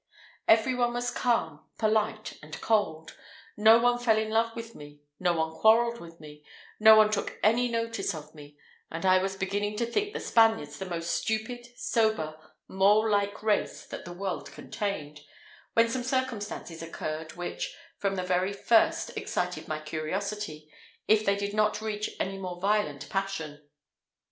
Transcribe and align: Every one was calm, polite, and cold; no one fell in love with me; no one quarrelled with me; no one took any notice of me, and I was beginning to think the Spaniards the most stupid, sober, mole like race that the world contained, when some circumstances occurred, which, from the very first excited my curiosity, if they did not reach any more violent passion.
Every 0.47 0.73
one 0.73 0.93
was 0.93 1.11
calm, 1.11 1.63
polite, 1.77 2.39
and 2.41 2.59
cold; 2.59 3.15
no 3.55 3.77
one 3.77 3.99
fell 3.99 4.17
in 4.17 4.31
love 4.31 4.55
with 4.55 4.73
me; 4.73 5.01
no 5.19 5.33
one 5.33 5.51
quarrelled 5.51 5.99
with 5.99 6.19
me; 6.19 6.43
no 6.79 6.95
one 6.95 7.11
took 7.11 7.37
any 7.43 7.67
notice 7.67 8.15
of 8.15 8.33
me, 8.33 8.57
and 8.89 9.05
I 9.05 9.19
was 9.19 9.35
beginning 9.35 9.77
to 9.77 9.85
think 9.85 10.13
the 10.13 10.19
Spaniards 10.19 10.79
the 10.79 10.87
most 10.87 11.11
stupid, 11.11 11.67
sober, 11.77 12.35
mole 12.67 13.11
like 13.11 13.43
race 13.43 13.85
that 13.85 14.03
the 14.05 14.13
world 14.13 14.51
contained, 14.51 15.19
when 15.73 15.87
some 15.87 16.01
circumstances 16.01 16.81
occurred, 16.81 17.33
which, 17.35 17.77
from 17.99 18.15
the 18.15 18.23
very 18.23 18.53
first 18.53 19.15
excited 19.15 19.67
my 19.67 19.79
curiosity, 19.79 20.67
if 21.07 21.23
they 21.25 21.35
did 21.35 21.53
not 21.53 21.79
reach 21.79 22.09
any 22.19 22.39
more 22.39 22.59
violent 22.59 23.07
passion. 23.07 23.69